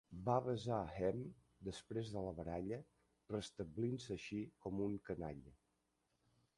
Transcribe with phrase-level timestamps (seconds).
[0.27, 0.77] Va besar
[1.07, 2.81] Hemme després de la baralla,
[3.35, 5.59] restablint-se així com un canalla.